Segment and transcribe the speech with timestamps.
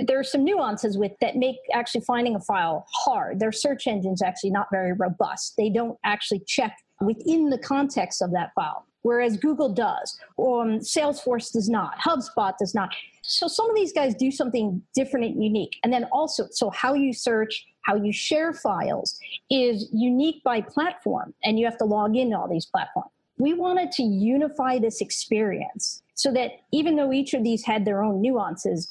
[0.00, 3.40] There are some nuances with that make actually finding a file hard.
[3.40, 5.54] Their search engine's actually not very robust.
[5.56, 10.80] They don't actually check within the context of that file whereas Google does, or um,
[10.80, 12.92] Salesforce does not, HubSpot does not.
[13.22, 15.76] So some of these guys do something different and unique.
[15.84, 19.16] And then also, so how you search, how you share files
[19.48, 23.10] is unique by platform, and you have to log into all these platforms.
[23.38, 28.02] We wanted to unify this experience so that even though each of these had their
[28.02, 28.90] own nuances,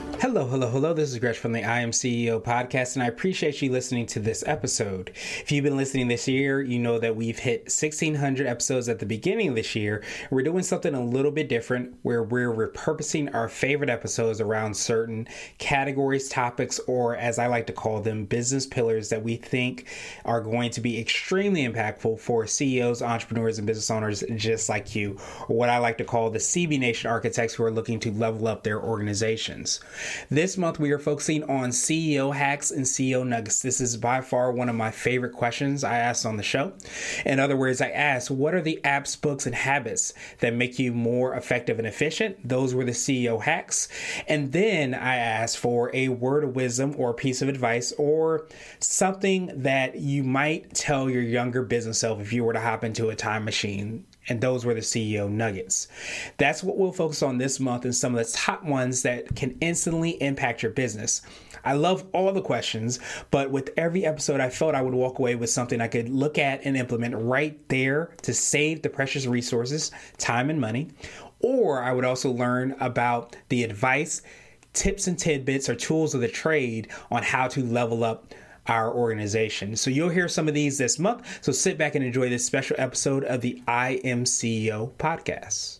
[0.21, 0.93] Hello, hello, hello.
[0.93, 4.19] This is Gresh from the I Am CEO podcast, and I appreciate you listening to
[4.19, 5.09] this episode.
[5.15, 9.07] If you've been listening this year, you know that we've hit 1,600 episodes at the
[9.07, 10.03] beginning of this year.
[10.29, 15.27] We're doing something a little bit different where we're repurposing our favorite episodes around certain
[15.57, 19.87] categories, topics, or as I like to call them, business pillars that we think
[20.23, 25.17] are going to be extremely impactful for CEOs, entrepreneurs, and business owners just like you,
[25.47, 28.47] or what I like to call the CB Nation architects who are looking to level
[28.47, 29.79] up their organizations.
[30.29, 33.61] This month, we are focusing on CEO hacks and CEO nuggets.
[33.61, 36.73] This is by far one of my favorite questions I asked on the show.
[37.25, 40.93] In other words, I asked, what are the apps, books, and habits that make you
[40.93, 42.47] more effective and efficient?
[42.47, 43.87] Those were the CEO hacks.
[44.27, 48.47] And then I asked for a word of wisdom or a piece of advice or
[48.79, 53.09] something that you might tell your younger business self if you were to hop into
[53.09, 55.87] a time machine and those were the CEO nuggets.
[56.37, 59.57] That's what we'll focus on this month and some of the top ones that can
[59.61, 61.21] instantly impact your business.
[61.63, 62.99] I love all the questions,
[63.29, 66.37] but with every episode, I felt I would walk away with something I could look
[66.37, 70.89] at and implement right there to save the precious resources, time, and money.
[71.39, 74.21] Or I would also learn about the advice,
[74.73, 78.33] tips, and tidbits or tools of the trade on how to level up
[78.67, 79.75] our organization.
[79.75, 81.39] So you'll hear some of these this month.
[81.41, 85.79] So sit back and enjoy this special episode of the I Am CEO podcast.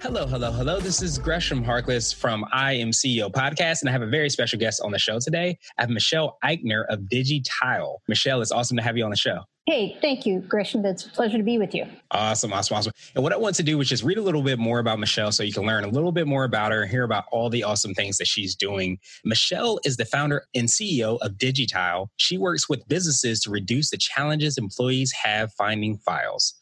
[0.00, 0.80] Hello, hello, hello.
[0.80, 4.58] This is Gresham Harkless from I Am CEO podcast, and I have a very special
[4.58, 5.56] guest on the show today.
[5.78, 7.98] I have Michelle Eichner of Digitile.
[8.08, 9.44] Michelle, it's awesome to have you on the show.
[9.72, 10.84] Hey, thank you, Gresham.
[10.84, 11.86] It's a pleasure to be with you.
[12.10, 12.92] Awesome, awesome, awesome.
[13.14, 15.32] And what I want to do is just read a little bit more about Michelle
[15.32, 17.64] so you can learn a little bit more about her and hear about all the
[17.64, 18.98] awesome things that she's doing.
[19.24, 22.08] Michelle is the founder and CEO of Digitile.
[22.18, 26.52] She works with businesses to reduce the challenges employees have finding files.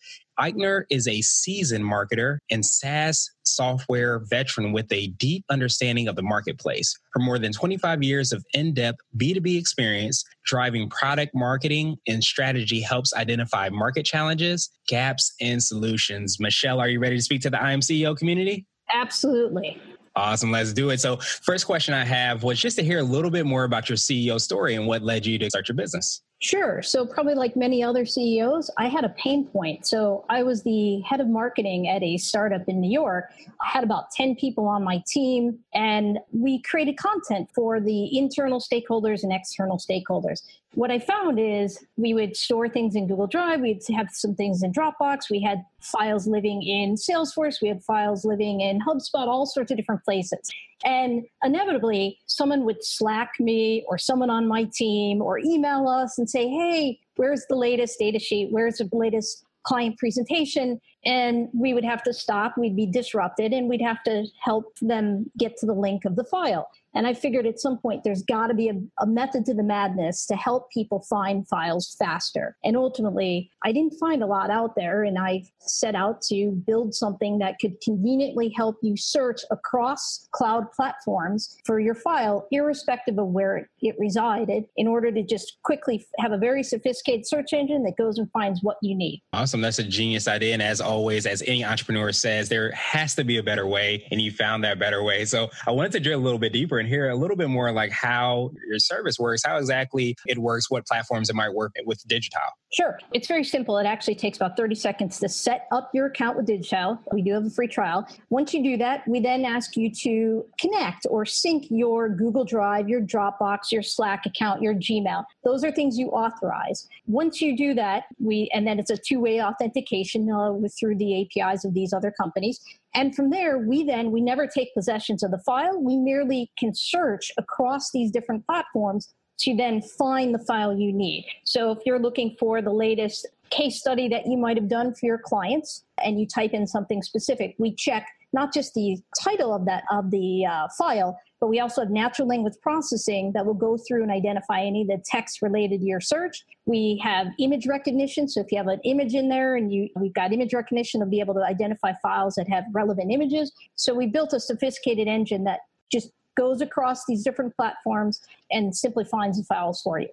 [0.41, 6.23] Eichner is a seasoned marketer and SaaS software veteran with a deep understanding of the
[6.23, 6.97] marketplace.
[7.13, 12.81] Her more than 25 years of in depth B2B experience driving product marketing and strategy
[12.81, 16.39] helps identify market challenges, gaps, and solutions.
[16.41, 18.67] Michelle, are you ready to speak to the I Am CEO community?
[18.93, 19.81] Absolutely.
[20.17, 20.51] Awesome.
[20.51, 21.01] Let's do it.
[21.01, 23.97] So, first question I have was just to hear a little bit more about your
[23.97, 26.23] CEO story and what led you to start your business.
[26.43, 26.81] Sure.
[26.81, 29.87] So, probably like many other CEOs, I had a pain point.
[29.87, 33.31] So, I was the head of marketing at a startup in New York.
[33.61, 38.59] I had about 10 people on my team, and we created content for the internal
[38.59, 40.41] stakeholders and external stakeholders.
[40.75, 44.63] What I found is we would store things in Google Drive, we'd have some things
[44.63, 49.47] in Dropbox, we had files living in Salesforce, we had files living in HubSpot, all
[49.47, 50.39] sorts of different places.
[50.85, 56.31] And inevitably, someone would Slack me or someone on my team or email us and
[56.31, 58.53] say, hey, where's the latest data sheet?
[58.53, 60.81] Where's the latest client presentation?
[61.05, 65.31] And we would have to stop, we'd be disrupted, and we'd have to help them
[65.39, 66.69] get to the link of the file.
[66.95, 69.63] And I figured at some point there's got to be a, a, method to the
[69.63, 72.57] madness to help people find files faster.
[72.65, 75.05] And ultimately, I didn't find a lot out there.
[75.05, 80.71] And I set out to build something that could conveniently help you search across cloud
[80.73, 86.07] platforms for your file, irrespective of where it, it resided, in order to just quickly
[86.19, 89.23] have a very sophisticated search engine that goes and finds what you need.
[89.33, 89.61] Awesome.
[89.61, 90.55] That's a genius idea.
[90.55, 94.07] And as always, as any entrepreneur says, there has to be a better way.
[94.11, 95.25] And you found that better way.
[95.25, 97.71] So I wanted to drill a little bit deeper and hear a little bit more
[97.73, 102.03] like how your service works, how exactly it works, what platforms it might work with
[102.09, 102.51] Digitile.
[102.73, 102.99] Sure.
[103.13, 103.79] It's very simple.
[103.79, 106.99] It actually takes about 30 seconds to set up your account with Digitile.
[107.13, 108.07] We do have a free trial.
[108.29, 112.89] Once you do that, we then ask you to connect or sync your Google Drive,
[112.89, 115.25] your Dropbox, your Slack account, your Gmail.
[115.45, 116.89] Those are things you authorize.
[117.07, 121.65] Once you do that, we and then it's a two-way authentication uh, through the APIs
[121.65, 122.61] of these other companies.
[122.95, 125.81] And from there, we then we never take possessions of the file.
[125.81, 131.27] We merely can search across these different platforms to then find the file you need.
[131.45, 135.07] So if you're looking for the latest case study that you might have done for
[135.07, 139.65] your clients and you type in something specific, we check not just the title of
[139.67, 143.77] that of the uh, file, but we also have natural language processing that will go
[143.77, 146.45] through and identify any of the text related to your search.
[146.67, 150.15] We have image recognition, so if you have an image in there and you we've
[150.15, 153.53] got image recognition to be able to identify files that have relevant images.
[153.75, 155.61] So we built a sophisticated engine that
[155.91, 160.09] just goes across these different platforms and simply finds the files for you.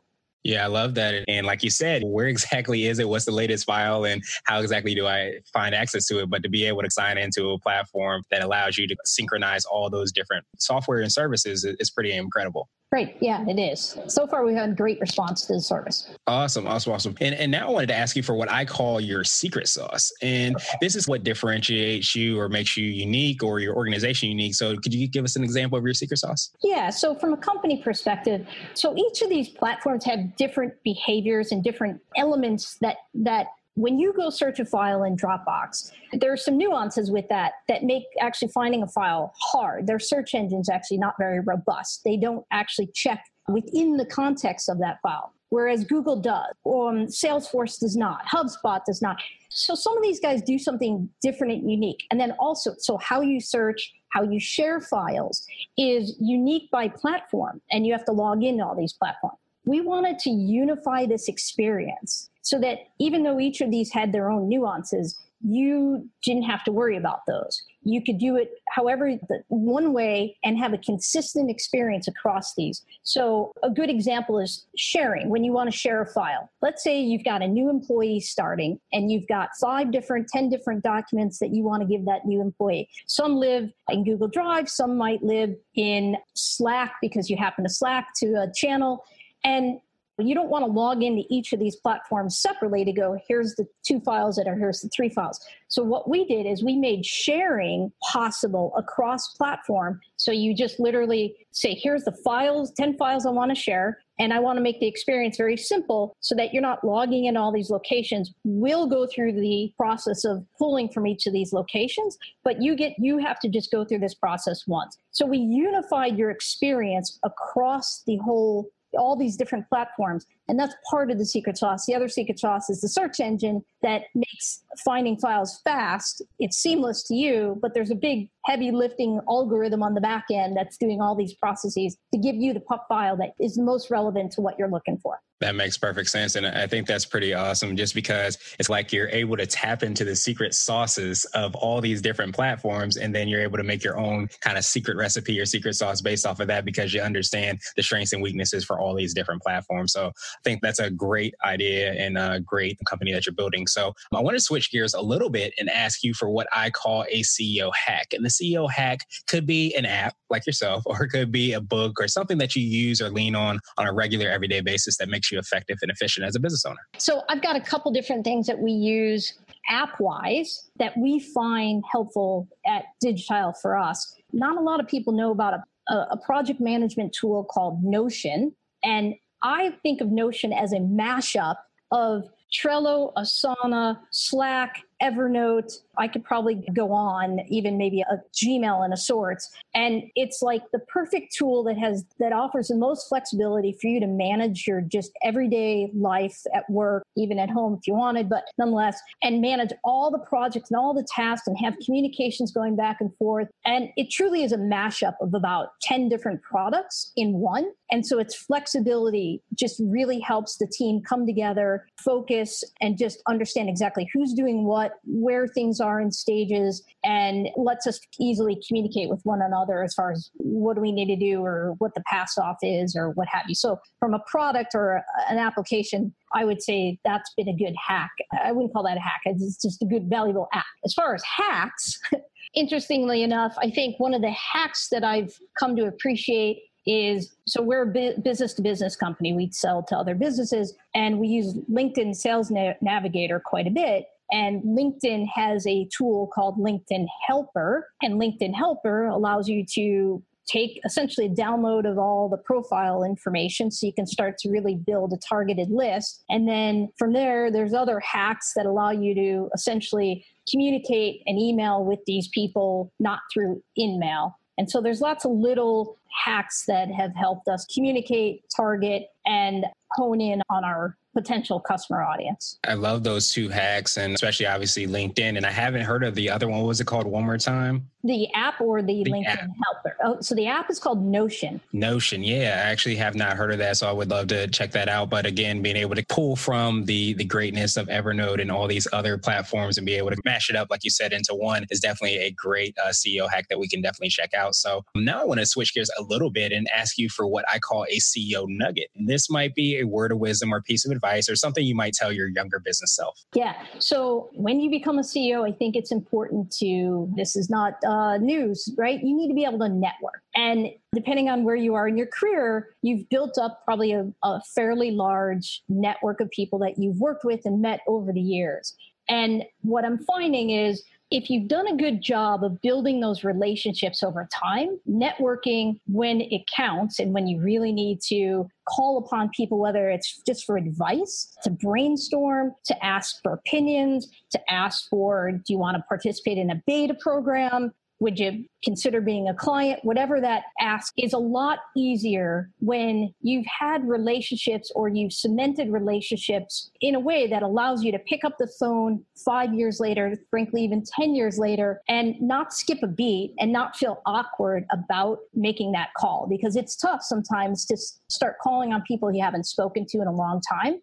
[0.48, 1.26] Yeah, I love that.
[1.28, 3.10] And like you said, where exactly is it?
[3.10, 4.06] What's the latest file?
[4.06, 6.30] And how exactly do I find access to it?
[6.30, 9.90] But to be able to sign into a platform that allows you to synchronize all
[9.90, 12.70] those different software and services is pretty incredible.
[12.90, 13.18] Great.
[13.20, 13.98] Yeah, it is.
[14.08, 16.10] So far, we've had great response to the service.
[16.26, 16.66] Awesome.
[16.68, 16.94] Awesome.
[16.94, 17.16] Awesome.
[17.20, 20.10] And, and now I wanted to ask you for what I call your secret sauce.
[20.22, 24.56] And this is what differentiates you or makes you unique or your organization unique.
[24.56, 26.52] So could you give us an example of your secret sauce?
[26.64, 26.90] Yeah.
[26.90, 32.00] So from a company perspective, so each of these platforms have different behaviors and different
[32.16, 33.48] elements that, that
[33.78, 37.84] when you go search a file in Dropbox, there are some nuances with that that
[37.84, 39.86] make actually finding a file hard.
[39.86, 42.02] Their search engine's actually not very robust.
[42.04, 47.80] They don't actually check within the context of that file, whereas Google does, um, Salesforce
[47.80, 49.22] does not, HubSpot does not.
[49.50, 52.04] So some of these guys do something different and unique.
[52.10, 55.46] And then also, so how you search, how you share files
[55.78, 59.38] is unique by platform, and you have to log into all these platforms.
[59.66, 64.32] We wanted to unify this experience so that even though each of these had their
[64.32, 67.62] own nuances, you didn't have to worry about those.
[67.84, 72.86] You could do it however the one way and have a consistent experience across these.
[73.04, 76.50] So a good example is sharing when you want to share a file.
[76.62, 80.84] Let's say you've got a new employee starting and you've got five different, 10 different
[80.84, 82.88] documents that you want to give that new employee.
[83.08, 88.08] Some live in Google Drive, some might live in Slack because you happen to Slack
[88.22, 89.04] to a channel.
[89.44, 89.80] And
[90.26, 93.68] you don't want to log into each of these platforms separately to go, here's the
[93.86, 95.40] two files that are, here's the three files.
[95.68, 100.00] So what we did is we made sharing possible across platform.
[100.16, 104.00] So you just literally say, here's the files, 10 files I want to share.
[104.20, 107.38] And I want to make the experience very simple so that you're not logging in
[107.38, 108.34] all these locations.
[108.44, 112.94] We'll go through the process of pulling from each of these locations, but you get
[112.98, 114.98] you have to just go through this process once.
[115.12, 120.26] So we unified your experience across the whole all these different platforms.
[120.48, 121.86] And that's part of the secret sauce.
[121.86, 126.22] The other secret sauce is the search engine that makes finding files fast.
[126.40, 130.56] It's seamless to you, but there's a big heavy lifting algorithm on the back end
[130.56, 134.42] that's doing all these processes to give you the file that is most relevant to
[134.42, 135.20] what you're looking for.
[135.40, 136.36] That makes perfect sense.
[136.36, 140.04] And I think that's pretty awesome just because it's like you're able to tap into
[140.04, 142.98] the secret sauces of all these different platforms.
[142.98, 146.02] And then you're able to make your own kind of secret recipe or secret sauce
[146.02, 149.44] based off of that because you understand the strengths and weaknesses for all these different
[149.44, 149.94] platforms.
[149.94, 153.68] So I think that's a great idea and a great company that you're building.
[153.68, 156.70] So I want to switch gears a little bit and ask you for what I
[156.70, 158.14] call a CEO hack.
[158.14, 161.62] And the CEO hack could be an app like yourself, or it could be a
[161.62, 165.10] book or something that you use or lean on on a regular everyday basis that
[165.10, 166.80] makes you effective and efficient as a business owner?
[166.98, 169.34] So I've got a couple different things that we use
[169.70, 174.16] app wise that we find helpful at Digitile for us.
[174.32, 175.54] Not a lot of people know about
[175.90, 178.54] a, a project management tool called Notion.
[178.84, 181.56] And I think of Notion as a mashup
[181.92, 185.72] of Trello, Asana, Slack, Evernote.
[185.98, 189.50] I could probably go on, even maybe a Gmail and a sorts.
[189.74, 194.00] And it's like the perfect tool that has that offers the most flexibility for you
[194.00, 198.44] to manage your just everyday life at work, even at home if you wanted, but
[198.58, 202.98] nonetheless, and manage all the projects and all the tasks and have communications going back
[203.00, 203.48] and forth.
[203.66, 207.72] And it truly is a mashup of about 10 different products in one.
[207.92, 213.70] And so its flexibility just really helps the team come together, focus, and just understand
[213.70, 219.22] exactly who's doing what where things are in stages and lets us easily communicate with
[219.24, 222.38] one another as far as what do we need to do or what the pass
[222.38, 226.62] off is or what have you so from a product or an application i would
[226.62, 228.12] say that's been a good hack
[228.44, 231.24] i wouldn't call that a hack it's just a good valuable app as far as
[231.24, 232.00] hacks
[232.54, 237.62] interestingly enough i think one of the hacks that i've come to appreciate is so
[237.62, 239.34] we're a business to business company.
[239.34, 244.08] We sell to other businesses and we use LinkedIn Sales Navigator quite a bit.
[244.32, 247.90] And LinkedIn has a tool called LinkedIn Helper.
[248.02, 253.70] And LinkedIn Helper allows you to take essentially a download of all the profile information
[253.70, 256.24] so you can start to really build a targeted list.
[256.30, 261.84] And then from there, there's other hacks that allow you to essentially communicate an email
[261.84, 264.34] with these people, not through InMail.
[264.58, 270.22] And so there's lots of little hacks that have helped us communicate, target, and hone
[270.22, 272.60] in on our potential customer audience.
[272.68, 275.36] I love those two hacks and especially obviously LinkedIn.
[275.36, 276.60] And I haven't heard of the other one.
[276.60, 277.90] What was it called one more time?
[278.04, 279.50] The app or the, the LinkedIn app.
[279.66, 279.98] helper?
[280.04, 281.60] Oh, so the app is called Notion.
[281.74, 282.24] Notion.
[282.24, 283.78] Yeah, I actually have not heard of that.
[283.78, 285.10] So I would love to check that out.
[285.10, 288.88] But again, being able to pull from the the greatness of Evernote and all these
[288.94, 291.80] other platforms and be able to mash it up, like you said, into one is
[291.80, 294.54] definitely a great uh, CEO hack that we can definitely check out.
[294.54, 297.46] So now I want to switch gears a little bit and ask you for what
[297.52, 298.90] I call a CEO nugget.
[298.96, 301.76] And this might be a word of wisdom or piece of advice or something you
[301.76, 303.20] might tell your younger business self?
[303.34, 303.56] Yeah.
[303.80, 308.18] So when you become a CEO, I think it's important to, this is not uh,
[308.18, 309.02] news, right?
[309.02, 310.22] You need to be able to network.
[310.36, 314.42] And depending on where you are in your career, you've built up probably a, a
[314.56, 318.76] fairly large network of people that you've worked with and met over the years.
[319.10, 324.04] And what I'm finding is if you've done a good job of building those relationships
[324.04, 329.58] over time, networking when it counts and when you really need to call upon people,
[329.58, 335.54] whether it's just for advice, to brainstorm, to ask for opinions, to ask for, do
[335.54, 337.74] you want to participate in a beta program?
[338.00, 339.80] Would you consider being a client?
[339.84, 346.70] Whatever that ask is a lot easier when you've had relationships or you've cemented relationships
[346.80, 350.64] in a way that allows you to pick up the phone five years later, frankly,
[350.64, 355.72] even 10 years later, and not skip a beat and not feel awkward about making
[355.72, 357.76] that call because it's tough sometimes to
[358.10, 360.76] start calling on people you haven't spoken to in a long time.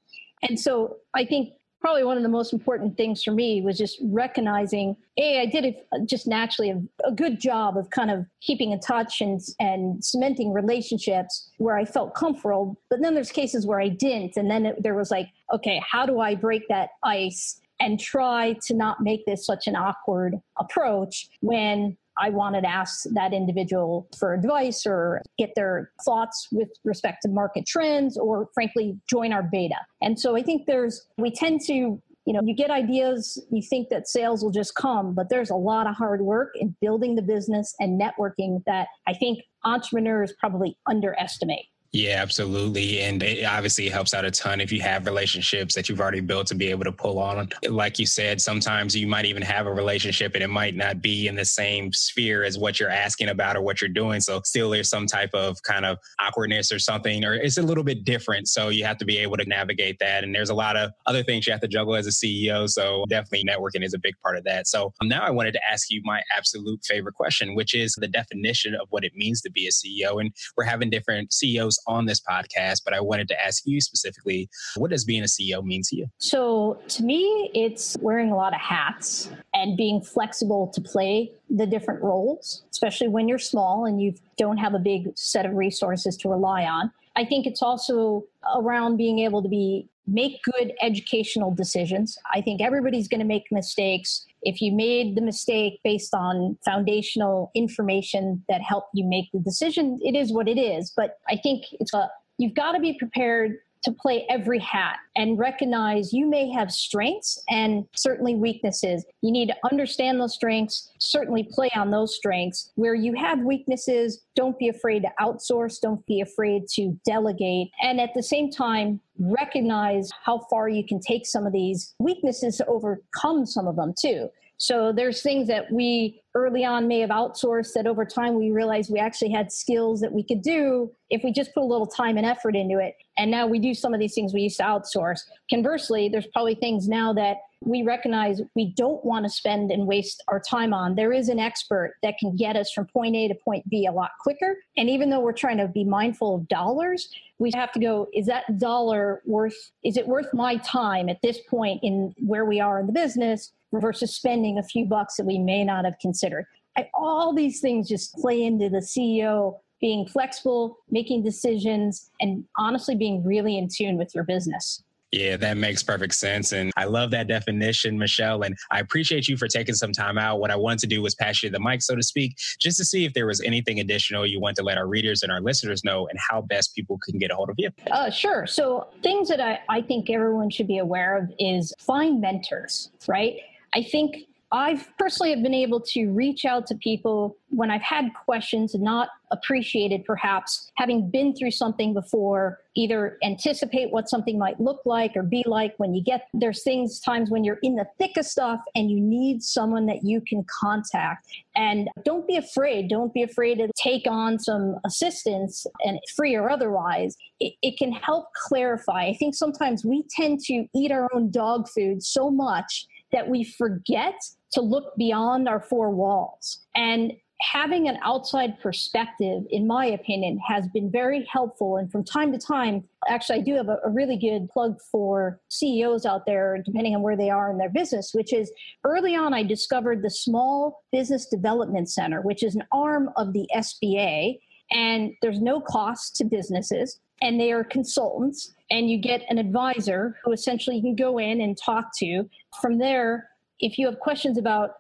[0.43, 1.55] And so I think
[1.85, 5.67] probably one of the most important things for me was just recognizing a i did
[5.67, 10.03] it just naturally a, a, good job of kind of keeping in touch and and
[10.03, 12.81] cementing relationships where i felt comfortable.
[12.89, 16.07] But then there's cases where i didn't and then it, there was like okay how
[16.07, 21.29] do i break that ice and try to not make this such an awkward approach
[21.43, 27.23] when I wanted to ask that individual for advice or get their thoughts with respect
[27.23, 29.77] to market trends or frankly join our beta.
[30.01, 33.91] And so I think there's, we tend to you know, you get ideas, you think
[33.91, 37.23] that sales will just come, but there's a lot of hard work in building the
[37.23, 41.67] business and networking that I think entrepreneurs probably underestimate.
[41.95, 43.03] Yeah, absolutely.
[43.03, 46.49] And it obviously helps out a ton if you have relationships that you've already built
[46.49, 47.49] to be able to pull on.
[47.69, 51.29] Like you said, sometimes you might even have a relationship and it might not be
[51.29, 54.21] in the same sphere as what you're asking about or what you're doing.
[54.21, 57.85] So still there's some type of kind of awkwardness or something, or it's a little
[57.85, 58.49] bit different.
[58.49, 60.25] So you have to be able to navigate that.
[60.25, 62.69] And there's a lot of other things you have to juggle as a CEO.
[62.69, 64.67] So definitely networking is a big part of that.
[64.67, 68.75] So now I wanted to ask you my absolute favorite question, which is the definition
[68.75, 70.21] of what it means to be a CEO.
[70.21, 74.49] And we're having different CEOs on this podcast, but I wanted to ask you specifically
[74.77, 76.07] what does being a CEO mean to you?
[76.19, 81.67] So, to me, it's wearing a lot of hats and being flexible to play the
[81.67, 86.17] different roles, especially when you're small and you don't have a big set of resources
[86.19, 86.91] to rely on.
[87.17, 88.25] I think it's also
[88.57, 92.19] around being able to be make good educational decisions.
[92.33, 94.27] I think everybody's going to make mistakes.
[94.45, 99.99] If you made the mistake based on foundational information that helped you make the decision,
[100.03, 100.93] it is what it is.
[100.95, 102.09] But I think it's a
[102.39, 107.43] you've got to be prepared to play every hat and recognize you may have strengths
[107.49, 109.05] and certainly weaknesses.
[109.23, 112.73] You need to understand those strengths, certainly play on those strengths.
[112.75, 117.71] Where you have weaknesses, don't be afraid to outsource, don't be afraid to delegate.
[117.83, 122.57] And at the same time, recognize how far you can take some of these weaknesses
[122.57, 124.29] to overcome some of them too.
[124.65, 128.91] So there's things that we early on may have outsourced that over time we realized
[128.91, 132.17] we actually had skills that we could do if we just put a little time
[132.17, 132.95] and effort into it.
[133.19, 135.21] And now we do some of these things we used to outsource.
[135.51, 140.25] Conversely, there's probably things now that we recognize we don't want to spend and waste
[140.29, 140.95] our time on.
[140.95, 143.93] There is an expert that can get us from point A to point B a
[143.93, 144.57] lot quicker.
[144.79, 148.27] And even though we're trying to be mindful of dollars, we have to go, is
[148.27, 152.81] that dollar worth, is it worth my time at this point in where we are
[152.81, 153.53] in the business?
[153.81, 156.47] Versus spending a few bucks that we may not have considered.
[156.77, 162.95] I, all these things just play into the CEO being flexible, making decisions, and honestly
[162.95, 164.83] being really in tune with your business.
[165.15, 166.51] Yeah, that makes perfect sense.
[166.51, 168.43] And I love that definition, Michelle.
[168.43, 170.41] And I appreciate you for taking some time out.
[170.41, 172.85] What I wanted to do was pass you the mic, so to speak, just to
[172.85, 175.85] see if there was anything additional you want to let our readers and our listeners
[175.85, 177.71] know and how best people can get a hold of you.
[177.93, 178.45] Uh, sure.
[178.47, 183.39] So, things that I, I think everyone should be aware of is find mentors, right?
[183.75, 188.11] I think I've personally have been able to reach out to people when I've had
[188.25, 194.81] questions not appreciated perhaps having been through something before, either anticipate what something might look
[194.85, 198.17] like or be like when you get there's things times when you're in the thick
[198.17, 201.27] of stuff and you need someone that you can contact.
[201.57, 202.89] And don't be afraid.
[202.89, 207.17] Don't be afraid to take on some assistance and free or otherwise.
[207.41, 209.07] It, it can help clarify.
[209.07, 213.45] I think sometimes we tend to eat our own dog food so much that we
[213.45, 214.21] forget
[214.53, 216.67] to look beyond our four walls.
[216.75, 221.77] And having an outside perspective, in my opinion, has been very helpful.
[221.77, 225.41] And from time to time, actually, I do have a, a, really good plug for
[225.51, 228.51] CEOs out there, depending on where they are in their business, which is
[228.85, 233.49] early on, I discovered the Small Business Development Center, which is an arm of the
[233.55, 234.39] SBA.
[234.71, 238.53] And there's no cost to businesses, and they are consultants.
[238.71, 242.29] And you get an advisor who essentially you can go in and talk to.
[242.61, 244.73] From there, if you have questions about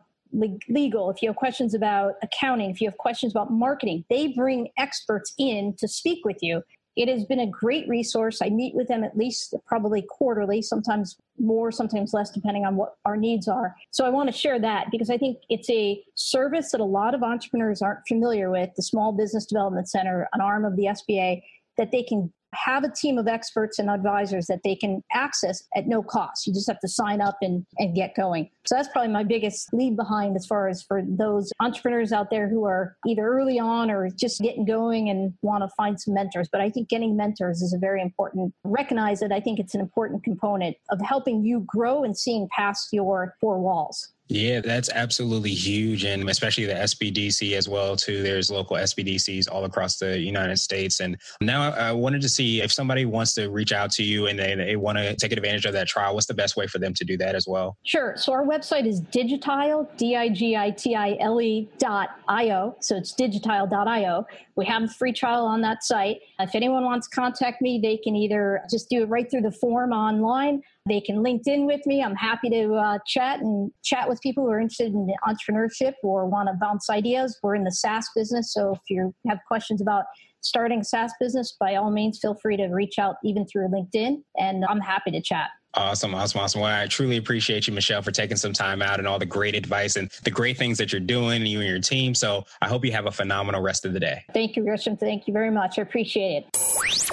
[0.68, 4.68] legal, if you have questions about accounting, if you have questions about marketing, they bring
[4.78, 6.62] experts in to speak with you.
[6.96, 8.38] It has been a great resource.
[8.40, 12.96] I meet with them at least probably quarterly, sometimes more, sometimes less, depending on what
[13.04, 13.74] our needs are.
[13.90, 17.14] So I want to share that because I think it's a service that a lot
[17.14, 21.42] of entrepreneurs aren't familiar with the Small Business Development Center, an arm of the SBA,
[21.76, 25.86] that they can have a team of experts and advisors that they can access at
[25.86, 26.46] no cost.
[26.46, 28.50] You just have to sign up and, and get going.
[28.66, 32.48] So that's probably my biggest lead behind as far as for those entrepreneurs out there
[32.48, 36.48] who are either early on or just getting going and want to find some mentors.
[36.50, 39.80] But I think getting mentors is a very important, recognize that I think it's an
[39.80, 44.13] important component of helping you grow and seeing past your four walls.
[44.28, 46.04] Yeah, that's absolutely huge.
[46.04, 48.22] And especially the SBDC as well, too.
[48.22, 51.00] There's local SBDCs all across the United States.
[51.00, 54.38] And now I wanted to see if somebody wants to reach out to you and
[54.38, 56.94] they, they want to take advantage of that trial, what's the best way for them
[56.94, 57.76] to do that as well?
[57.84, 58.14] Sure.
[58.16, 62.76] So our website is digitile, D-I-G-I-T-I-L-E dot I-O.
[62.80, 64.26] So it's digitile.io.
[64.56, 66.20] We have a free trial on that site.
[66.38, 69.52] If anyone wants to contact me, they can either just do it right through the
[69.52, 72.02] form online they can LinkedIn with me.
[72.02, 76.26] I'm happy to uh, chat and chat with people who are interested in entrepreneurship or
[76.26, 77.38] want to bounce ideas.
[77.42, 80.04] We're in the SaaS business, so if you have questions about
[80.42, 84.64] starting SaaS business, by all means, feel free to reach out even through LinkedIn, and
[84.66, 85.48] I'm happy to chat.
[85.76, 86.60] Awesome, awesome, awesome.
[86.60, 89.56] Well, I truly appreciate you, Michelle, for taking some time out and all the great
[89.56, 92.14] advice and the great things that you're doing, you and your team.
[92.14, 94.24] So I hope you have a phenomenal rest of the day.
[94.32, 94.96] Thank you, Gresham.
[94.96, 95.78] Thank you very much.
[95.78, 96.46] I appreciate it.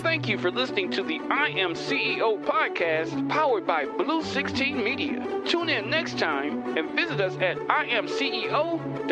[0.01, 5.25] Thank you for listening to the I Am CEO podcast powered by Blue 16 Media.
[5.45, 9.07] Tune in next time and visit us at iamceo.co.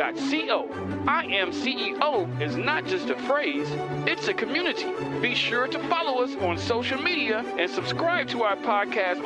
[1.07, 3.67] I Am CEO is not just a phrase,
[4.07, 4.85] it's a community.
[5.21, 9.25] Be sure to follow us on social media and subscribe to our podcast